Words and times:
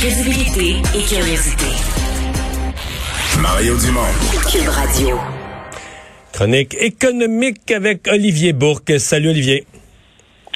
Crédibilité 0.00 0.80
et 0.96 1.02
curiosité. 1.02 1.66
Mario 3.42 3.74
Dumont. 3.76 4.00
Cube 4.50 4.66
Radio. 4.66 5.18
Chronique 6.32 6.74
économique 6.80 7.70
avec 7.70 8.08
Olivier 8.10 8.54
Bourque. 8.54 8.98
Salut 8.98 9.28
Olivier. 9.28 9.66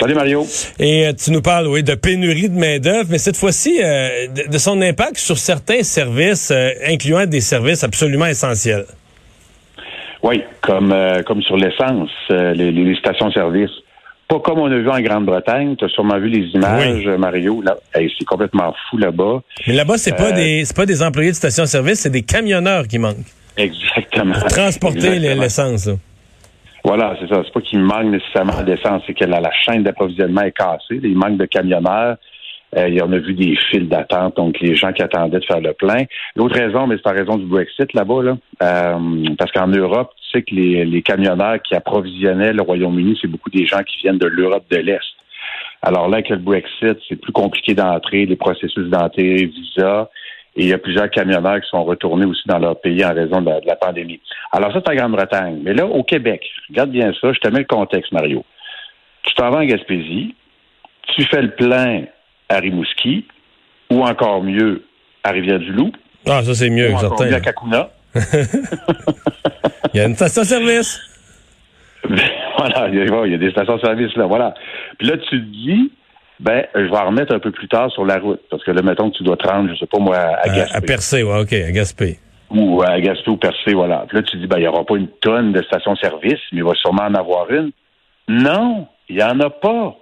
Salut 0.01 0.15
Mario. 0.15 0.47
Et 0.79 1.07
euh, 1.07 1.13
tu 1.13 1.31
nous 1.31 1.43
parles, 1.43 1.67
oui, 1.67 1.83
de 1.83 1.95
pénurie 1.95 2.49
de 2.49 2.59
main-d'œuvre, 2.59 3.09
mais 3.11 3.19
cette 3.19 3.37
fois-ci, 3.37 3.83
euh, 3.85 4.29
de, 4.29 4.51
de 4.51 4.57
son 4.59 4.81
impact 4.81 5.19
sur 5.19 5.37
certains 5.37 5.83
services, 5.83 6.51
euh, 6.51 6.71
incluant 6.87 7.27
des 7.27 7.43
services 7.43 7.85
absolument 7.85 8.25
essentiels. 8.27 8.87
Oui, 10.23 10.43
comme 10.63 10.91
euh, 10.91 11.23
comme 11.23 11.43
sur 11.43 11.59
l'essence, 11.59 12.09
euh, 12.31 12.55
les, 12.55 12.73
les 12.73 12.97
stations-service. 12.97 13.73
Pas 14.35 14.41
comme 14.41 14.59
on 14.59 14.67
a 14.67 14.77
vu 14.77 14.89
en 14.91 15.01
Grande-Bretagne. 15.01 15.77
Tu 15.77 15.85
as 15.85 15.89
sûrement 15.89 16.19
vu 16.19 16.29
les 16.29 16.47
images, 16.55 17.05
Oui. 17.07 17.19
Mario. 17.19 17.63
Là, 17.63 17.77
Hey, 17.95 18.13
c'est 18.19 18.25
complètement 18.25 18.75
fou 18.91 18.97
là-bas. 18.99 19.43
Mais 19.67 19.75
là-bas, 19.75 19.97
c'est 19.97 20.17
pas 20.17 20.31
Euh, 20.33 20.33
des 20.33 20.65
c'est 20.65 20.77
pas 20.77 20.87
des 20.87 21.03
employés 21.03 21.31
de 21.31 21.37
station-service, 21.37 22.01
c'est 22.01 22.11
des 22.11 22.23
camionneurs 22.23 22.89
qui 22.89 22.99
manquent. 22.99 23.31
Exactement. 23.57 24.33
Pour 24.35 24.45
transporter 24.49 25.19
l'essence. 25.21 25.87
là. 25.87 25.95
Voilà, 26.85 27.17
c'est 27.21 27.29
ça. 27.29 27.43
C'est 27.45 27.53
pas 27.53 27.61
qu'il 27.61 27.79
manque 27.81 28.07
nécessairement 28.07 28.63
d'essence, 28.63 29.03
c'est 29.07 29.15
que 29.15 29.25
la, 29.25 29.41
la 29.41 29.51
chaîne 29.53 29.83
d'approvisionnement 29.85 30.43
est 30.43 30.53
cassée. 30.53 31.01
Il 31.03 31.17
manque 31.17 31.39
de 31.39 31.47
camionneurs. 31.47 32.17
Euh, 32.77 32.89
il 32.89 32.95
y 32.95 33.01
en 33.01 33.13
a 33.13 33.19
vu 33.19 33.35
des 33.35 33.57
files 33.71 33.89
d'attente, 33.89 34.37
donc 34.37 34.59
les 34.61 34.75
gens 34.75 34.93
qui 34.93 35.01
attendaient 35.01 35.39
de 35.39 35.45
faire 35.45 35.61
le 35.61 35.73
plein. 35.75 36.03
L'autre 36.35 36.57
raison, 36.59 36.89
mais 36.89 36.97
c'est 36.97 37.09
en 37.09 37.15
raison 37.15 37.37
du 37.37 37.47
Brexit 37.47 37.93
là-bas, 37.95 38.23
là, 38.25 38.37
Euh, 38.63 38.99
parce 39.39 39.53
qu'en 39.53 39.69
Europe, 39.69 40.11
que 40.43 40.55
les, 40.55 40.85
les 40.85 41.03
camionneurs 41.03 41.61
qui 41.63 41.75
approvisionnaient 41.75 42.53
le 42.53 42.63
Royaume-Uni, 42.63 43.19
c'est 43.21 43.29
beaucoup 43.29 43.51
des 43.51 43.67
gens 43.67 43.83
qui 43.83 43.99
viennent 43.99 44.19
de 44.19 44.27
l'Europe 44.27 44.65
de 44.71 44.77
l'Est. 44.79 45.01
Alors 45.83 46.09
là, 46.09 46.17
avec 46.17 46.31
le 46.31 46.37
Brexit, 46.37 46.97
c'est 47.09 47.17
plus 47.17 47.33
compliqué 47.33 47.75
d'entrer, 47.75 48.25
les 48.27 48.37
processus 48.37 48.89
d'entrée, 48.89 49.47
visa, 49.47 50.09
et 50.57 50.63
il 50.63 50.69
y 50.69 50.73
a 50.73 50.79
plusieurs 50.79 51.11
camionneurs 51.11 51.61
qui 51.61 51.69
sont 51.69 51.85
retournés 51.85 52.27
aussi 52.27 52.47
dans 52.47 52.59
leur 52.59 52.81
pays 52.81 53.05
en 53.05 53.13
raison 53.13 53.41
de 53.41 53.51
la, 53.51 53.61
de 53.61 53.67
la 53.67 53.77
pandémie. 53.77 54.21
Alors 54.53 54.73
ça, 54.73 54.81
c'est 54.85 54.93
en 54.93 54.97
Grande-Bretagne. 54.97 55.61
Mais 55.63 55.75
là, 55.75 55.85
au 55.87 56.03
Québec, 56.05 56.43
regarde 56.71 56.91
bien 56.91 57.13
ça, 57.21 57.33
je 57.33 57.39
te 57.41 57.49
mets 57.49 57.59
le 57.61 57.65
contexte, 57.67 58.13
Mario. 58.13 58.45
Tu 59.25 59.35
t'en 59.35 59.51
vas 59.51 59.59
en 59.59 59.65
Gaspésie, 59.65 60.35
tu 61.15 61.25
fais 61.25 61.43
le 61.43 61.51
plein 61.51 62.05
à 62.49 62.59
Rimouski, 62.59 63.27
ou 63.91 64.03
encore 64.03 64.43
mieux, 64.43 64.85
à 65.25 65.31
Rivière-du-Loup, 65.31 65.93
Ah, 66.27 66.43
ça 66.43 66.55
c'est 66.55 66.71
mieux, 66.71 66.91
ou 66.91 66.95
encore 66.97 67.19
certain. 67.19 67.27
mieux 67.27 67.35
à 67.35 67.41
Kakuna. 67.41 67.91
Il 68.15 69.95
y 69.95 70.01
a 70.01 70.07
une 70.07 70.15
station-service. 70.15 71.01
voilà, 72.59 72.89
il 72.89 72.95
y, 72.97 73.01
a, 73.01 73.27
il 73.27 73.33
y 73.33 73.35
a 73.35 73.39
des 73.39 73.51
stations-service 73.51 74.15
là, 74.17 74.27
voilà. 74.27 74.55
Puis 74.99 75.09
là, 75.09 75.17
tu 75.17 75.41
te 75.41 75.45
dis, 75.45 75.93
ben, 76.41 76.65
je 76.75 76.81
vais 76.83 76.97
en 76.97 77.07
remettre 77.07 77.35
un 77.35 77.39
peu 77.39 77.51
plus 77.51 77.69
tard 77.69 77.91
sur 77.91 78.05
la 78.05 78.19
route, 78.19 78.41
parce 78.51 78.63
que 78.65 78.71
là, 78.73 78.83
mettons 78.83 79.11
que 79.11 79.17
tu 79.17 79.23
dois 79.23 79.37
te 79.37 79.47
rendre, 79.49 79.71
je 79.73 79.79
sais 79.79 79.87
pas 79.87 79.99
moi, 79.99 80.17
à 80.17 80.41
À, 80.43 80.49
Gaspé. 80.49 80.77
à 80.77 80.81
Percé, 80.81 81.23
ouais, 81.23 81.41
OK, 81.41 81.53
à 81.53 81.71
Gaspé. 81.73 82.19
ou 82.51 82.83
à 82.83 83.01
Gaspé 83.01 83.31
ou 83.31 83.37
Percé, 83.37 83.73
voilà. 83.75 84.05
Puis 84.09 84.19
là, 84.19 84.23
tu 84.23 84.37
dis, 84.37 84.47
ben, 84.47 84.59
il 84.59 84.63
n'y 84.63 84.67
aura 84.69 84.85
pas 84.85 84.97
une 84.97 85.09
tonne 85.21 85.53
de 85.53 85.63
stations-service, 85.63 86.41
mais 86.53 86.59
il 86.59 86.65
va 86.65 86.75
sûrement 86.75 87.05
en 87.05 87.15
avoir 87.15 87.51
une. 87.51 87.71
Non, 88.29 88.87
il 89.09 89.17
n'y 89.17 89.23
en 89.23 89.39
a 89.41 89.51
pas. 89.51 89.97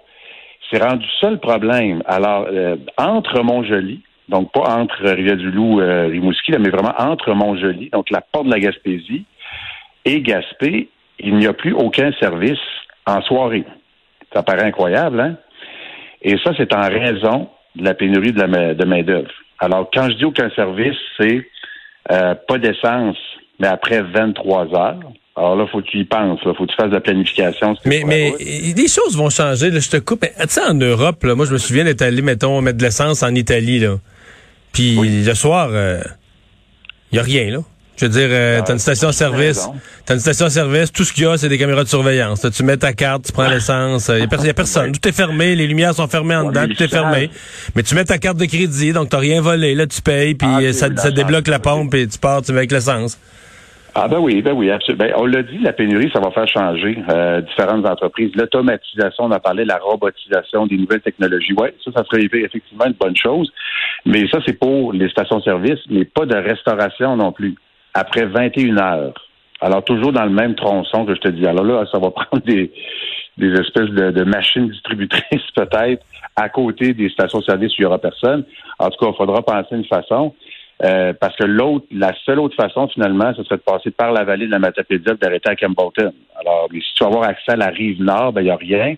C'est 0.71 0.83
rendu 0.83 1.05
ça 1.21 1.31
le 1.31 1.39
problème. 1.39 2.03
Alors, 2.07 2.47
euh, 2.51 2.77
entre 2.97 3.43
Montjoli, 3.43 4.01
donc 4.33 4.51
pas 4.51 4.79
entre 4.79 4.97
Rivière-du-Loup 5.05 5.81
euh, 5.81 6.07
Rimouski, 6.07 6.53
là, 6.53 6.59
mais 6.59 6.71
vraiment 6.71 6.95
entre 6.99 7.35
Montjoli, 7.35 7.91
donc 7.91 8.09
la 8.11 8.23
porte 8.23 8.47
de 8.47 8.51
la 8.51 8.61
Gaspésie, 8.61 9.27
et 10.07 10.23
Gaspé, 10.23 10.89
il 11.21 11.37
n'y 11.37 11.47
a 11.47 11.53
plus 11.53 11.75
aucun 11.75 12.11
service 12.19 12.59
en 13.07 13.21
soirée. 13.23 13.65
Ça 14.33 14.43
paraît 14.43 14.65
incroyable, 14.65 15.21
hein? 15.21 15.37
Et 16.23 16.37
ça, 16.43 16.53
c'est 16.57 16.75
en 16.75 16.89
raison 16.89 17.49
de 17.77 17.85
la 17.85 17.95
pénurie 17.95 18.33
de, 18.33 18.41
la 18.41 18.75
de 18.75 18.85
main-d'œuvre. 18.87 19.31
Alors, 19.59 19.91
quand 19.93 20.09
je 20.09 20.17
dis 20.17 20.25
aucun 20.25 20.49
service, 20.51 20.97
c'est 21.21 21.47
euh, 22.11 22.35
pas 22.49 22.59
d'essence, 22.59 23.19
mais 23.61 23.67
après 23.67 24.01
23 24.01 24.75
heures. 24.75 25.01
Alors 25.37 25.57
là, 25.57 25.67
faut 25.67 25.83
que 25.83 25.87
tu 25.87 25.99
y 25.99 26.05
penses. 26.05 26.41
Il 26.45 26.55
faut 26.55 26.65
que 26.65 26.71
tu 26.71 26.77
fasses 26.77 26.91
de 26.91 26.95
la 26.95 27.01
planification. 27.01 27.75
Mais, 27.85 28.03
mais 28.07 28.33
les 28.39 28.89
choses 28.89 29.17
vont 29.17 29.31
changer. 29.31 29.71
Là, 29.71 29.81
je 29.81 29.91
te 29.91 29.97
coupe. 29.99 30.21
Tu 30.21 30.49
sais, 30.49 30.63
en 30.63 30.75
Europe, 30.75 31.23
là, 31.25 31.35
moi, 31.35 31.45
je 31.47 31.53
me 31.53 31.59
souviens 31.59 31.85
d'être 31.85 32.03
allé, 32.03 32.23
mettons, 32.23 32.61
mettre 32.61 32.79
de 32.79 32.83
l'essence 32.83 33.23
en 33.23 33.35
Italie. 33.35 33.79
Là. 33.79 33.97
Puis 34.73 34.97
le 35.25 35.35
soir, 35.35 35.71
il 37.13 37.17
y 37.17 37.19
a 37.19 37.23
rien. 37.23 37.51
là. 37.51 37.59
Je 37.95 38.07
veux 38.07 38.11
dire, 38.13 38.29
euh, 38.31 38.57
Ah, 38.59 38.63
t'as 38.67 38.73
une 38.73 38.79
station-service, 38.79 39.69
t'as 40.07 40.15
une 40.15 40.21
station-service, 40.21 40.91
tout 40.93 41.05
ce 41.05 41.13
qu'il 41.13 41.25
y 41.25 41.27
a, 41.27 41.37
c'est 41.37 41.51
des 41.51 41.59
caméras 41.59 41.85
de 41.85 41.89
surveillance. 41.89 42.43
Là, 42.43 42.51
tu 42.51 42.63
mets 42.65 42.79
ta 42.79 42.95
carte, 42.95 43.27
tu 43.27 43.33
prends 43.33 43.49
l'essence, 43.49 44.09
il 44.09 44.21
y, 44.21 44.23
a 44.23 44.27
pers- 44.27 44.45
y 44.47 44.49
a 44.49 44.55
personne, 44.55 44.93
tout 44.93 45.07
est 45.07 45.13
fermé, 45.13 45.55
les 45.55 45.67
lumières 45.67 45.95
sont 45.95 46.09
fermées 46.09 46.35
en 46.35 46.49
dedans, 46.49 46.67
tout 46.75 46.83
est 46.83 46.89
fermé. 46.89 47.31
Mais 47.77 47.83
tu 47.83 47.95
mets 47.95 48.05
ta 48.07 48.17
carte 48.19 48.39
de 48.39 48.47
crédit, 48.47 48.93
donc 48.93 49.11
t'as 49.11 49.19
rien 49.19 49.43
volé, 49.43 49.75
là, 49.75 49.87
tu 49.87 50.01
payes, 50.01 50.35
puis 50.35 50.49
Ah, 50.51 50.61
euh, 50.63 50.73
ça, 50.73 50.89
ça 50.97 51.11
débloque 51.11 51.47
la 51.49 51.59
pompe, 51.59 51.95
et 51.95 52.07
tu 52.09 52.19
pars, 52.19 52.41
tu 52.43 52.51
vas 52.53 52.59
avec 52.59 52.73
l'essence. 52.73 53.19
Ah 53.95 54.09
ben 54.09 54.19
oui, 54.19 54.41
ben 54.41 54.53
oui, 54.53 54.71
absolument. 54.71 55.05
Ben, 55.05 55.13
on 55.17 55.27
l'a 55.27 55.43
dit, 55.43 55.59
la 55.59 55.75
pénurie, 55.75 56.11
ça 56.15 56.21
va 56.21 56.31
faire 56.31 56.49
changer 56.49 56.97
euh, 57.11 57.43
différentes 57.43 57.87
entreprises. 57.87 58.31
L'automatisation, 58.35 59.25
on 59.25 59.31
a 59.33 59.41
parlé 59.41 59.67
la 59.67 59.77
robotisation, 59.77 60.67
des 60.67 60.79
nouvelles 60.79 61.03
technologies. 61.03 61.53
Oui, 61.59 61.69
ça, 61.85 61.91
ça 61.95 62.05
serait 62.05 62.23
effectivement 62.23 62.87
une 62.87 62.95
bonne 62.95 63.17
chose. 63.17 63.53
Mais 64.07 64.27
ça, 64.29 64.39
c'est 64.47 64.59
pour 64.59 64.95
les 64.95 65.11
stations-service, 65.11 65.81
mais 65.91 66.07
pas 66.07 66.25
de 66.25 66.37
restauration 66.37 67.17
non 67.17 67.33
plus. 67.33 67.55
Après 67.93 68.25
21 68.25 68.79
heures. 68.79 69.29
Alors, 69.61 69.85
toujours 69.85 70.13
dans 70.13 70.25
le 70.25 70.31
même 70.33 70.55
tronçon 70.55 71.05
que 71.05 71.15
je 71.15 71.21
te 71.21 71.29
dis. 71.29 71.47
Alors 71.47 71.65
là, 71.65 71.85
ça 71.93 71.99
va 71.99 72.11
prendre 72.11 72.43
des, 72.45 72.73
des 73.37 73.53
espèces 73.61 73.91
de, 73.91 74.11
de 74.11 74.25
machines 74.25 74.69
distributrices, 74.69 75.51
peut-être, 75.55 76.03
à 76.35 76.49
côté 76.49 76.95
des 76.95 77.11
stations-service 77.11 77.73
où 77.73 77.75
il 77.79 77.83
n'y 77.83 77.87
aura 77.87 77.99
personne. 77.99 78.45
En 78.79 78.89
tout 78.89 79.05
cas, 79.05 79.11
il 79.13 79.17
faudra 79.17 79.43
penser 79.43 79.77
une 79.77 79.85
façon. 79.85 80.35
Euh, 80.85 81.13
parce 81.13 81.37
que 81.37 81.45
l'autre, 81.45 81.87
la 81.93 82.13
seule 82.25 82.41
autre 82.41 82.57
façon, 82.57 82.89
finalement, 82.89 83.33
ce 83.37 83.45
serait 83.45 83.57
de 83.57 83.63
passer 83.63 83.91
par 83.93 84.13
la 84.13 84.25
vallée 84.25 84.47
de 84.47 84.51
la 84.51 84.59
Matapédia 84.59 85.15
d'arrêter 85.15 85.51
à 85.51 85.57
Campbellton. 85.57 86.13
Alors, 86.41 86.69
si 86.73 86.95
tu 86.95 87.05
veux 87.05 87.09
avoir 87.09 87.29
accès 87.29 87.53
à 87.53 87.57
la 87.57 87.69
rive 87.69 88.03
nord, 88.03 88.33
ben, 88.33 88.41
il 88.41 88.45
n'y 88.45 88.51
a 88.51 88.57
rien. 88.57 88.95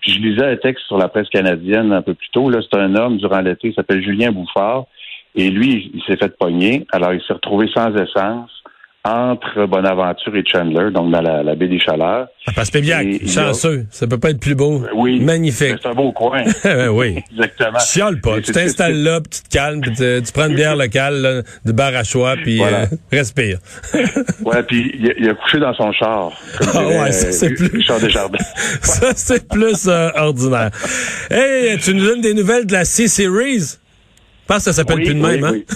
Puis 0.00 0.12
je 0.14 0.18
lisais 0.18 0.44
un 0.44 0.56
texte 0.56 0.84
sur 0.86 0.98
la 0.98 1.08
presse 1.08 1.28
canadienne 1.28 1.92
un 1.92 2.02
peu 2.02 2.14
plus 2.14 2.28
tôt. 2.30 2.50
Là, 2.50 2.58
c'est 2.60 2.76
un 2.76 2.96
homme 2.96 3.18
durant 3.18 3.40
l'été, 3.40 3.68
il 3.68 3.74
s'appelle 3.74 4.02
Julien 4.02 4.32
Bouffard. 4.32 4.86
Et 5.36 5.48
lui, 5.48 5.92
il 5.94 6.02
s'est 6.02 6.16
fait 6.16 6.36
pogner. 6.36 6.84
Alors, 6.92 7.14
il 7.14 7.22
s'est 7.22 7.32
retrouvé 7.32 7.68
sans 7.72 7.94
essence 7.94 8.61
entre 9.04 9.66
Bonaventure 9.66 10.36
et 10.36 10.44
Chandler, 10.46 10.92
donc 10.92 11.10
dans 11.10 11.20
la, 11.20 11.42
la 11.42 11.56
baie 11.56 11.66
des 11.66 11.80
Chaleurs. 11.80 12.28
Ah, 12.46 12.52
parce 12.54 12.68
que 12.68 12.74
Pébiac, 12.74 13.04
Et- 13.04 13.24
et 13.24 13.26
chanceux, 13.28 13.84
ça 13.90 14.06
peut 14.06 14.18
pas 14.18 14.30
être 14.30 14.38
plus 14.38 14.54
beau. 14.54 14.84
Oui. 14.94 15.18
Magnifique. 15.18 15.74
C'est 15.82 15.88
un 15.88 15.94
beau 15.94 16.12
coin. 16.12 16.44
Ben 16.62 16.88
oui. 16.92 17.20
Exactement. 17.32 17.78
Tu 17.80 17.86
chiales 17.98 18.20
pas. 18.20 18.40
Tu 18.40 18.52
t'installes 18.52 19.02
là, 19.02 19.20
puis 19.20 19.30
tu 19.30 19.42
te 19.42 19.48
calmes, 19.48 19.80
puis 19.80 19.90
tu, 19.92 20.22
tu 20.24 20.32
prends 20.32 20.46
une 20.48 20.54
bière 20.54 20.76
locale, 20.76 21.20
là, 21.20 21.42
du 21.64 21.72
bar 21.72 21.94
à 21.96 22.04
choix, 22.04 22.36
puis 22.36 22.58
Voilà. 22.58 22.82
euh, 22.82 22.86
respire. 23.10 23.58
Ouais, 24.44 24.62
puis 24.62 24.92
il, 24.96 25.10
a- 25.10 25.14
il 25.18 25.28
a 25.30 25.34
couché 25.34 25.58
dans 25.58 25.74
son 25.74 25.90
char. 25.92 26.30
Comme 26.58 26.68
Ah 26.74 26.78
dirait, 26.84 27.00
ouais, 27.00 27.12
ça, 27.12 27.26
euh, 27.26 27.32
c'est 27.32 27.50
plus- 27.54 27.70
Richard 27.76 27.98
Desjardins. 28.00 28.38
Ça, 28.82 29.12
c'est 29.16 29.48
plus 29.48 29.88
euh, 29.88 30.10
ordinaire. 30.14 30.70
Hey, 31.28 31.76
tu 31.78 31.92
nous 31.94 32.04
donnes 32.04 32.20
des 32.20 32.34
nouvelles 32.34 32.66
de 32.66 32.72
la 32.72 32.84
C-Series? 32.84 33.58
Je 33.58 34.46
pense 34.46 34.58
que 34.58 34.62
ça 34.64 34.72
s'appelle 34.72 34.98
Oui, 34.98 35.04
plus 35.06 35.14
de 35.14 35.20
même, 35.20 35.42
oui, 35.52 35.64
hein? 35.68 35.74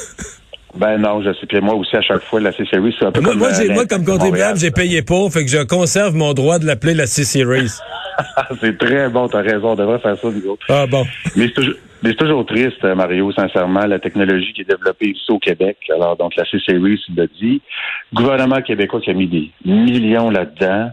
Ben 0.77 0.99
non, 0.99 1.23
je 1.23 1.33
sais. 1.33 1.47
Puis 1.47 1.61
moi 1.61 1.75
aussi, 1.75 1.97
à 1.97 2.03
chaque 2.03 2.23
fois, 2.23 2.41
la 2.41 2.53
C-Series, 2.53 2.95
c'est 2.99 3.07
un 3.07 3.13
peu 3.13 3.21
Moi, 3.21 3.31
comme... 3.31 3.39
moi, 3.39 3.49
euh, 3.49 3.55
j'ai, 3.57 3.69
moi, 3.69 3.83
l'Impact 3.83 3.91
comme 3.91 4.05
contribuable, 4.05 4.59
j'ai 4.59 4.71
payé 4.71 5.03
pour, 5.03 5.33
fait 5.33 5.45
que 5.45 5.51
je 5.51 5.65
conserve 5.65 6.15
mon 6.15 6.35
droit 6.35 6.59
de 6.59 6.67
l'appeler 6.67 6.95
la 6.95 7.07
C-Series. 7.07 7.73
c'est 8.61 8.79
très 8.79 9.09
bon, 9.09 9.29
t'as 9.29 9.43
raison, 9.43 9.71
on 9.71 9.75
devrait 9.75 9.99
faire 9.99 10.17
ça, 10.17 10.29
autres. 10.29 10.67
Ah 10.69 10.87
bon. 10.87 11.05
Mais 11.37 11.47
c'est 11.47 11.55
toujours, 11.55 11.75
mais 12.03 12.11
c'est 12.11 12.17
toujours 12.17 12.47
triste, 12.47 12.85
euh, 12.85 12.95
Mario, 12.95 13.33
sincèrement, 13.33 13.87
la 13.87 13.99
technologie 13.99 14.53
qui 14.53 14.63
est 14.63 14.69
développée 14.69 15.11
ici 15.11 15.31
au 15.31 15.39
Québec. 15.39 15.79
Alors, 15.95 16.17
donc, 16.17 16.37
la 16.37 16.45
C-Series, 16.45 17.01
l'a 17.17 17.27
dit. 17.27 17.61
Gouvernement 18.13 18.61
québécois 18.63 19.01
qui 19.01 19.11
a 19.11 19.15
mis 19.15 19.27
des 19.27 19.51
millions 19.65 20.31
là-dedans, 20.31 20.91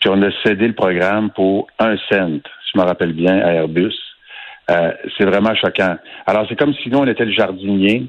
puis 0.00 0.10
on 0.12 0.22
a 0.22 0.30
cédé 0.44 0.68
le 0.68 0.74
programme 0.74 1.30
pour 1.30 1.66
un 1.78 1.96
cent, 2.08 2.28
si 2.28 2.70
je 2.74 2.78
me 2.78 2.84
rappelle 2.84 3.12
bien, 3.12 3.38
à 3.40 3.52
Airbus. 3.52 3.94
Euh, 4.70 4.92
c'est 5.18 5.24
vraiment 5.24 5.54
choquant. 5.54 5.96
Alors, 6.26 6.46
c'est 6.48 6.56
comme 6.58 6.72
si 6.74 6.88
nous, 6.88 6.98
on 6.98 7.06
était 7.06 7.24
le 7.24 7.32
jardinier. 7.32 8.06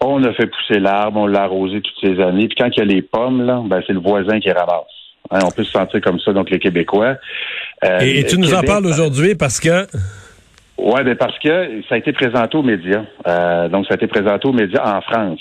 On 0.00 0.22
a 0.22 0.32
fait 0.32 0.46
pousser 0.46 0.78
l'arbre, 0.78 1.20
on 1.20 1.26
l'a 1.26 1.42
arrosé 1.42 1.80
toutes 1.80 1.98
ces 2.00 2.20
années. 2.22 2.46
Puis 2.46 2.56
quand 2.56 2.68
il 2.76 2.78
y 2.78 2.82
a 2.82 2.84
les 2.84 3.02
pommes, 3.02 3.44
là, 3.44 3.60
ben, 3.64 3.82
c'est 3.86 3.92
le 3.92 3.98
voisin 4.00 4.38
qui 4.38 4.50
ramasse. 4.50 4.84
Hein, 5.30 5.40
on 5.44 5.50
peut 5.50 5.64
se 5.64 5.72
sentir 5.72 6.00
comme 6.00 6.20
ça, 6.20 6.32
donc 6.32 6.50
les 6.50 6.58
Québécois. 6.58 7.16
Euh, 7.84 7.98
Et, 8.00 8.20
et 8.20 8.24
tu 8.24 8.38
nous 8.38 8.54
en 8.54 8.62
parles 8.62 8.86
aujourd'hui 8.86 9.34
parce 9.34 9.58
que... 9.60 9.86
oui, 10.78 11.02
ben 11.04 11.16
parce 11.16 11.38
que 11.40 11.82
ça 11.88 11.96
a 11.96 11.98
été 11.98 12.12
présenté 12.12 12.56
aux 12.56 12.62
médias. 12.62 13.04
Euh, 13.26 13.68
donc, 13.68 13.86
ça 13.86 13.94
a 13.94 13.96
été 13.96 14.06
présenté 14.06 14.48
aux 14.48 14.52
médias 14.52 14.96
en 14.96 15.00
France. 15.00 15.40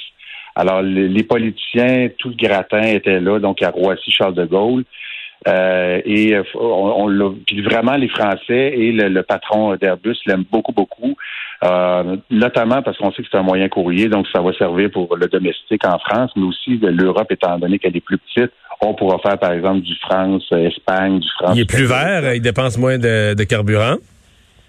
Alors, 0.56 0.82
les, 0.82 1.08
les 1.08 1.24
politiciens, 1.24 2.10
tout 2.18 2.30
le 2.30 2.36
gratin 2.36 2.82
était 2.82 3.20
là, 3.20 3.40
donc 3.40 3.62
à 3.62 3.70
Roissy, 3.70 4.12
Charles 4.12 4.34
de 4.34 4.46
Gaulle. 4.46 4.84
Euh, 5.48 6.02
et 6.06 6.36
euh, 6.36 6.44
on, 6.56 6.94
on 7.04 7.08
l'a- 7.08 7.32
puis 7.46 7.62
vraiment, 7.62 7.96
les 7.96 8.10
Français 8.10 8.74
et 8.76 8.92
le, 8.92 9.08
le 9.08 9.24
patron 9.24 9.76
d'Airbus 9.76 10.18
l'aiment 10.26 10.44
beaucoup, 10.52 10.74
beaucoup. 10.74 11.16
Euh, 11.64 12.18
notamment 12.30 12.82
parce 12.82 12.98
qu'on 12.98 13.12
sait 13.12 13.24
que 13.24 13.30
c'est 13.32 13.38
un 13.38 13.44
moyen 13.44 13.70
courrier, 13.70 14.10
donc 14.10 14.28
ça 14.32 14.42
va 14.42 14.52
servir 14.54 14.92
pour 14.92 15.16
le 15.16 15.28
domestique 15.28 15.86
en 15.88 15.98
France, 16.00 16.32
mais 16.36 16.44
aussi 16.44 16.78
l'Europe, 16.82 17.32
étant 17.32 17.58
donné 17.58 17.80
qu'elle 17.80 17.96
est 17.96 18.02
plus 18.02 18.18
petite. 18.18 18.52
On 18.82 18.94
pourra 18.94 19.18
faire, 19.20 19.40
par 19.40 19.54
exemple, 19.54 19.82
du 19.82 19.96
France, 19.96 20.44
euh, 20.52 20.68
Espagne, 20.68 21.20
du 21.20 21.28
France. 21.40 21.54
Il 21.56 21.62
est 21.62 21.66
plus 21.66 21.86
vert, 21.86 22.34
il 22.36 22.42
dépense 22.42 22.78
moins 22.78 22.98
de, 23.00 23.34
de 23.34 23.44
carburant. 23.44 23.96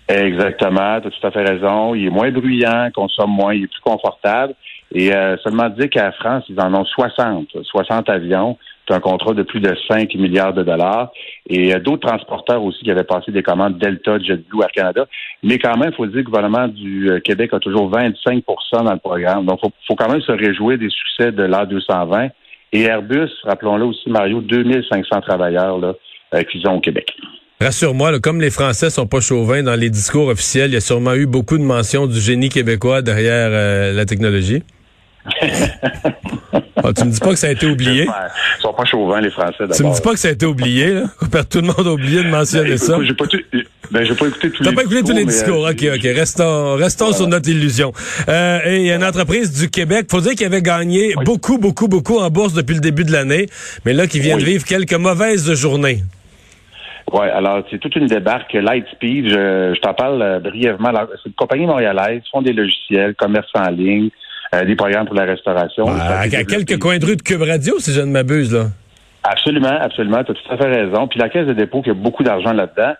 Exactement, 0.09 1.01
tu 1.03 1.09
as 1.09 1.11
tout 1.11 1.27
à 1.27 1.31
fait 1.31 1.45
raison. 1.45 1.95
Il 1.95 2.07
est 2.07 2.11
moins 2.11 2.31
bruyant, 2.31 2.89
consomme 2.95 3.31
moins, 3.31 3.53
il 3.55 3.65
est 3.65 3.67
plus 3.67 3.81
confortable. 3.83 4.55
Et 4.95 5.13
euh, 5.15 5.37
seulement 5.39 5.69
dire 5.69 5.91
qu'à 5.91 6.13
France, 6.13 6.45
ils 6.49 6.59
en 6.59 6.73
ont 6.73 6.85
60, 6.87 7.49
60 7.63 8.09
avions. 8.09 8.57
C'est 8.88 8.94
un 8.94 9.00
contrat 9.00 9.35
de 9.35 9.43
plus 9.43 9.61
de 9.61 9.75
5 9.87 10.14
milliards 10.14 10.55
de 10.55 10.62
dollars. 10.62 11.12
Et 11.49 11.75
euh, 11.75 11.79
d'autres 11.79 12.08
transporteurs 12.08 12.62
aussi 12.62 12.82
qui 12.82 12.90
avaient 12.90 13.05
passé 13.05 13.31
des 13.32 13.43
commandes 13.43 13.79
Delta, 13.79 14.19
JetBlue, 14.19 14.62
Air 14.62 14.73
Canada. 14.73 15.06
Mais 15.43 15.58
quand 15.58 15.76
même, 15.76 15.90
il 15.93 15.96
faut 15.96 16.06
dire 16.06 16.14
que 16.14 16.19
le 16.19 16.25
gouvernement 16.25 16.69
du 16.69 17.11
euh, 17.11 17.20
Québec 17.20 17.50
a 17.52 17.58
toujours 17.58 17.90
25% 17.90 18.43
dans 18.85 18.93
le 18.93 18.99
programme. 18.99 19.44
Donc, 19.44 19.61
il 19.62 19.70
faut, 19.87 19.94
quand 19.94 20.08
même 20.08 20.23
se 20.23 20.32
réjouir 20.32 20.79
des 20.79 20.88
succès 20.88 21.32
de 21.32 21.43
l'A220. 21.43 22.31
Et 22.73 22.82
Airbus, 22.82 23.31
rappelons-le 23.44 23.85
aussi, 23.85 24.08
Mario, 24.11 24.40
2500 24.40 25.20
travailleurs 25.23 25.79
là, 25.79 25.94
qu'ils 26.44 26.67
ont 26.67 26.76
au 26.76 26.81
Québec. 26.81 27.14
Rassure-moi, 27.61 28.20
comme 28.20 28.40
les 28.40 28.50
Français 28.50 28.90
sont 28.90 29.06
pas 29.06 29.20
chauvins 29.20 29.62
dans 29.62 29.75
les 29.75 29.90
discours 29.90 30.29
officiels, 30.29 30.70
il 30.70 30.75
y 30.75 30.76
a 30.76 30.81
sûrement 30.81 31.14
eu 31.14 31.26
beaucoup 31.26 31.56
de 31.56 31.62
mentions 31.62 32.06
du 32.06 32.20
génie 32.20 32.50
québécois 32.50 33.00
derrière 33.00 33.50
la 33.94 34.05
technologie. 34.05 34.62
Ah, 36.85 36.93
tu 36.93 37.05
me 37.05 37.11
dis 37.11 37.19
pas 37.19 37.31
que 37.31 37.37
ça 37.37 37.49
a 37.49 37.51
été 37.51 37.67
oublié? 37.67 38.05
Ils 38.05 38.63
sont 38.63 38.73
pas 38.73 38.85
chauvins, 38.85 39.21
les 39.21 39.31
Français, 39.31 39.57
d'abord. 39.61 39.77
Tu 39.77 39.83
me 39.83 39.93
dis 39.93 40.01
pas 40.01 40.13
que 40.13 40.19
ça 40.19 40.29
a 40.29 40.31
été 40.31 40.47
oublié, 40.47 40.95
là? 40.95 41.03
Tout 41.51 41.61
le 41.61 41.67
monde 41.67 41.87
a 41.87 41.91
oublié 41.91 42.23
de 42.23 42.29
mentionner 42.29 42.71
ben, 42.71 42.79
ça. 42.79 42.97
J'ai 43.03 43.15
pas, 43.15 43.25
ben, 43.91 44.07
pas 44.07 44.27
écouté 44.27 44.51
tous 44.51 44.63
les 44.63 44.65
discours. 44.65 44.65
T'as 44.65 44.73
pas 44.73 44.83
écouté 44.83 45.03
tous 45.03 45.17
les 45.17 45.25
discours. 45.25 45.67
Euh, 45.67 45.73
OK, 45.73 45.85
OK. 45.95 46.03
Restons, 46.03 46.75
restons 46.77 47.13
sur 47.13 47.27
notre 47.27 47.49
illusion. 47.49 47.93
Euh, 48.29 48.61
et 48.65 48.77
il 48.79 48.87
y 48.87 48.93
a 48.93 48.97
une 48.97 49.05
entreprise 49.05 49.61
du 49.61 49.69
Québec, 49.71 50.07
faut 50.11 50.21
dire 50.21 50.33
qu'il 50.33 50.47
avait 50.47 50.63
gagné 50.63 51.15
beaucoup, 51.25 51.59
beaucoup, 51.59 51.89
beaucoup 51.89 52.19
en 52.19 52.31
bourse 52.31 52.55
depuis 52.55 52.75
le 52.75 52.81
début 52.81 53.05
de 53.05 53.13
l'année, 53.13 53.47
mais 53.85 53.93
là, 53.93 54.07
qui 54.07 54.21
vient 54.21 54.37
de 54.37 54.45
vivre 54.45 54.65
quelques 54.65 54.95
mauvaises 54.95 55.53
journées. 55.55 56.03
Oui, 57.13 57.27
alors 57.29 57.63
c'est 57.71 57.79
toute 57.79 57.97
une 57.97 58.07
débarque 58.07 58.53
Lightspeed. 58.53 59.29
Je, 59.29 59.75
je 59.75 59.81
t'en 59.81 59.95
parle 59.95 60.21
euh, 60.21 60.41
brièvement. 60.41 60.93
C'est 61.23 61.31
une 61.31 61.35
compagnie 61.35 61.67
montréalaise, 61.67 62.23
font 62.31 62.43
des 62.43 62.53
logiciels, 62.53 63.15
commerce 63.15 63.49
en 63.55 63.71
ligne, 63.71 64.11
euh, 64.55 64.65
des 64.65 64.77
programmes 64.77 65.06
pour 65.06 65.15
la 65.15 65.25
restauration. 65.25 65.87
à, 65.87 66.29
quelques 66.29 66.79
coins 66.79 66.99
de 66.99 67.06
rue 67.06 67.17
de 67.17 67.23
Cube 67.23 67.43
Radio, 67.43 67.79
si 67.79 67.93
je 67.93 68.00
ne 68.00 68.11
m'abuse, 68.11 68.53
là. 68.53 68.67
Absolument, 69.25 69.77
absolument. 69.81 70.25
Tu 70.25 70.31
as 70.33 70.35
tout 70.35 70.53
à 70.53 70.56
fait 70.56 70.69
raison. 70.69 71.09
Puis 71.09 71.19
la 71.19 71.29
Caisse 71.29 71.47
de 71.47 71.53
dépôt 71.53 71.83
qui 71.83 71.91
a 71.91 71.95
beaucoup 71.95 72.23
d'argent 72.23 72.53
là-dedans. 72.53 72.95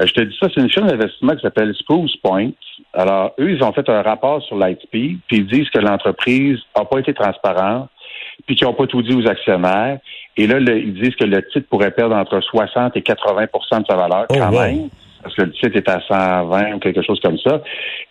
Euh, 0.00 0.06
je 0.06 0.12
te 0.12 0.20
dis 0.22 0.36
ça, 0.40 0.48
c'est 0.54 0.60
une 0.60 0.70
firme 0.70 0.86
d'investissement 0.86 1.34
qui 1.34 1.42
s'appelle 1.42 1.74
Spruce 1.74 2.16
Point. 2.22 2.50
Alors, 2.94 3.32
eux, 3.38 3.50
ils 3.50 3.62
ont 3.62 3.72
fait 3.72 3.88
un 3.88 4.02
rapport 4.02 4.42
sur 4.42 4.56
Lightspeed, 4.56 5.18
puis 5.28 5.38
ils 5.38 5.46
disent 5.46 5.68
que 5.70 5.78
l'entreprise 5.78 6.58
n'a 6.76 6.84
pas 6.84 6.98
été 6.98 7.12
transparente, 7.12 7.88
puis 8.46 8.56
qu'ils 8.56 8.66
n'ont 8.66 8.74
pas 8.74 8.86
tout 8.86 9.02
dit 9.02 9.14
aux 9.14 9.28
actionnaires. 9.28 9.98
Et 10.36 10.46
là, 10.46 10.58
ils 10.58 10.94
disent 10.94 11.16
que 11.16 11.24
le 11.24 11.46
titre 11.48 11.68
pourrait 11.68 11.90
perdre 11.90 12.16
entre 12.16 12.40
60 12.40 12.96
et 12.96 13.00
80% 13.00 13.80
de 13.80 13.86
sa 13.86 13.96
valeur 13.96 14.26
oh, 14.28 14.34
quand 14.34 14.50
même 14.52 14.88
parce 15.24 15.34
que 15.34 15.42
le 15.42 15.52
titre 15.52 15.76
est 15.76 15.88
à 15.88 16.00
120 16.06 16.74
ou 16.74 16.78
quelque 16.78 17.02
chose 17.02 17.18
comme 17.20 17.38
ça. 17.38 17.62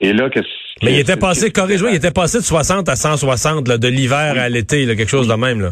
Et 0.02 0.12
là, 0.12 0.30
que 0.30 0.40
Mais 0.82 0.94
il 0.94 1.00
était 1.00 1.16
passé, 1.16 1.52
corrige 1.52 1.84
il 1.88 1.96
était 1.96 2.12
passé 2.12 2.40
de 2.40 2.44
60 2.44 2.90
à 2.90 2.96
160, 2.96 3.68
là, 3.68 3.78
de 3.78 3.88
l'hiver 3.88 4.36
à 4.38 4.50
l'été, 4.50 4.86
quelque 4.88 5.08
chose 5.08 5.28
de 5.28 5.36
même, 5.36 5.62
là. 5.62 5.70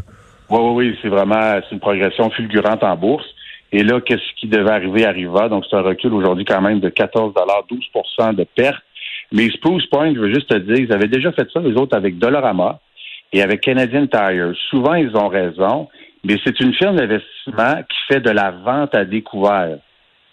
Oui, 0.50 0.60
oui, 0.62 0.74
oui, 0.76 1.00
c'est 1.02 1.10
vraiment, 1.10 1.60
c'est 1.64 1.76
une 1.76 1.80
progression 1.80 2.30
fulgurante 2.30 2.84
en 2.84 2.96
bourse. 2.96 3.26
Et 3.72 3.84
là, 3.84 4.02
qu'est-ce 4.02 4.40
qui 4.40 4.48
devait 4.48 4.72
arriver 4.72 5.06
arriva. 5.06 5.48
Donc, 5.48 5.64
c'est 5.70 5.78
un 5.78 5.82
recul 5.82 6.14
aujourd'hui 6.14 6.46
quand 6.46 6.62
même 6.62 6.80
de 6.80 6.90
14 6.90 7.34
12% 7.34 8.36
de 8.36 8.46
perte. 8.56 8.84
Mais 9.32 9.50
Spruce 9.50 9.86
Point, 9.88 10.14
je 10.14 10.20
veux 10.20 10.34
juste 10.34 10.50
te 10.50 10.58
dire, 10.58 10.76
ils 10.76 10.94
avaient 10.94 11.08
déjà 11.08 11.32
fait 11.32 11.48
ça, 11.54 11.62
les 11.62 11.74
autres, 11.76 11.96
avec 11.96 12.20
Dollarama 12.20 12.80
et 13.32 13.42
avec 13.42 13.62
Canadian 13.62 14.08
Tire. 14.08 14.54
Souvent, 14.70 14.96
ils 14.96 15.16
ont 15.16 15.30
raison, 15.30 15.88
mais 16.26 16.36
c'est 16.44 16.60
une 16.60 16.74
firme 16.74 16.98
d'investissement 16.98 17.82
qui 17.90 17.98
fait 18.14 18.20
de 18.20 18.30
la 18.30 18.52
vente 18.52 18.94
à 18.94 19.06
découvert 19.06 19.78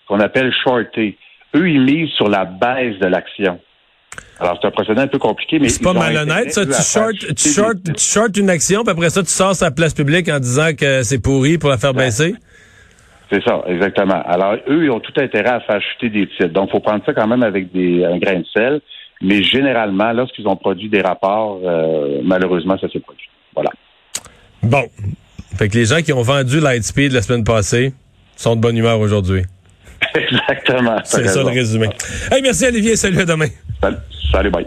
qu'on 0.09 0.21
appelle 0.21 0.53
shorter. 0.65 1.17
Eux, 1.55 1.71
ils 1.71 1.81
misent 1.81 2.11
sur 2.11 2.29
la 2.29 2.45
baisse 2.45 2.99
de 2.99 3.07
l'action. 3.07 3.61
Alors, 4.41 4.59
c'est 4.61 4.69
un 4.69 4.71
procédé 4.71 5.01
un 5.01 5.07
peu 5.07 5.19
compliqué, 5.19 5.59
mais... 5.59 5.69
C'est 5.69 5.83
pas 5.83 5.93
malhonnête, 5.93 6.53
ça. 6.53 6.65
Tu 6.65 6.73
short, 6.73 7.85
tu, 7.95 8.03
short, 8.03 8.37
une 8.37 8.51
action, 8.51 8.83
puis 8.83 8.93
après 8.93 9.11
ça, 9.11 9.23
tu 9.23 9.31
sors 9.31 9.55
sa 9.55 9.71
place 9.71 9.95
publique 9.95 10.29
en 10.29 10.39
disant 10.39 10.71
que 10.77 11.03
c'est 11.03 11.21
pourri 11.21 11.59
pour 11.59 11.71
la 11.71 11.79
faire 11.79 11.95
baisser? 11.95 12.35
C'est 13.31 13.43
ça, 13.45 13.63
exactement. 13.67 14.23
Alors, 14.25 14.55
eux, 14.69 14.85
ils 14.85 14.91
ont 14.91 15.01
tout 15.01 15.13
intérêt 15.19 15.51
à 15.51 15.61
faire 15.61 15.81
chuter 15.83 16.09
des 16.09 16.27
titres. 16.29 16.47
Donc, 16.47 16.69
il 16.69 16.73
faut 16.73 16.81
prendre 16.81 17.05
ça 17.05 17.13
quand 17.13 17.27
même 17.27 17.43
avec 17.43 17.73
des, 17.73 18.05
un 18.05 18.19
grain 18.19 18.39
de 18.39 18.47
sel. 18.55 18.81
Mais 19.21 19.43
généralement, 19.43 20.13
lorsqu'ils 20.13 20.47
ont 20.47 20.57
produit 20.57 20.89
des 20.89 21.03
rapports, 21.03 21.61
euh, 21.65 22.21
malheureusement, 22.23 22.79
ça 22.79 22.89
s'est 22.89 23.01
produit. 23.01 23.29
Voilà. 23.55 23.71
Bon. 24.63 24.85
Fait 25.57 25.69
que 25.69 25.77
les 25.77 25.87
gens 25.87 26.01
qui 26.03 26.13
ont 26.13 26.23
vendu 26.23 26.61
Lightspeed 26.61 27.13
la 27.13 27.23
semaine 27.23 27.45
passée 27.45 27.93
sont 28.37 28.55
de 28.55 28.61
bonne 28.61 28.77
humeur 28.77 29.01
aujourd'hui. 29.01 29.43
Exactement. 30.15 30.99
C'est 31.05 31.27
ça 31.29 31.43
le 31.43 31.49
résumé. 31.49 31.89
Hey, 32.31 32.43
merci 32.43 32.67
Olivier, 32.67 32.97
salut 32.97 33.21
à 33.21 33.25
demain. 33.25 33.49
Salut, 33.81 33.97
salut 34.33 34.51
bye. 34.51 34.67